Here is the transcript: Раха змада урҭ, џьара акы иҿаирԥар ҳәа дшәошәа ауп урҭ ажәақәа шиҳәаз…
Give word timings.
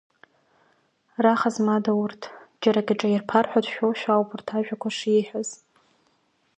Раха 1.23 1.49
змада 1.55 1.91
урҭ, 2.03 2.21
џьара 2.61 2.79
акы 2.83 2.93
иҿаирԥар 2.95 3.45
ҳәа 3.51 3.63
дшәошәа 3.63 4.11
ауп 4.13 4.29
урҭ 4.33 4.47
ажәақәа 4.57 4.89
шиҳәаз… 4.97 5.49